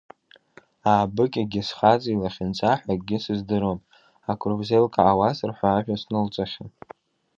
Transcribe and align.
Аабыкьагьы, 0.91 1.61
схаҵа 1.67 2.09
илахьынҵа 2.11 2.71
ҳәа 2.79 2.91
акгьы 2.95 3.17
сыздыруам, 3.23 3.79
акрузеилкаауазар 4.31 5.51
ҳәа 5.57 5.69
ажәа 5.77 5.95
снылҵахьан. 6.01 6.69